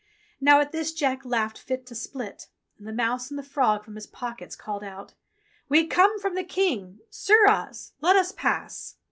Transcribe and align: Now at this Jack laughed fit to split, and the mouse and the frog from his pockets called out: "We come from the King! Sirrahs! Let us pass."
Now 0.39 0.59
at 0.59 0.71
this 0.71 0.93
Jack 0.93 1.23
laughed 1.25 1.59
fit 1.59 1.85
to 1.85 1.93
split, 1.93 2.47
and 2.79 2.87
the 2.87 2.91
mouse 2.91 3.29
and 3.29 3.37
the 3.37 3.43
frog 3.43 3.85
from 3.85 3.93
his 3.93 4.07
pockets 4.07 4.55
called 4.55 4.83
out: 4.83 5.13
"We 5.69 5.85
come 5.85 6.19
from 6.19 6.33
the 6.33 6.43
King! 6.43 7.01
Sirrahs! 7.11 7.91
Let 8.01 8.15
us 8.15 8.31
pass." 8.31 8.95